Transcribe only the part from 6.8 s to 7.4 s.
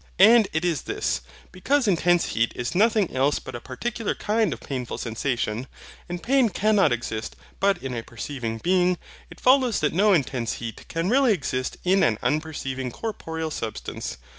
exist